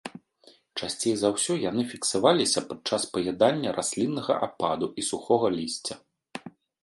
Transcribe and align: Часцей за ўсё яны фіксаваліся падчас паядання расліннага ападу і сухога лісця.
Часцей 0.79 1.13
за 1.23 1.29
ўсё 1.33 1.53
яны 1.71 1.83
фіксаваліся 1.91 2.63
падчас 2.71 3.03
паядання 3.17 3.69
расліннага 3.79 4.33
ападу 4.49 4.87
і 5.03 5.07
сухога 5.11 5.47
лісця. 5.57 5.95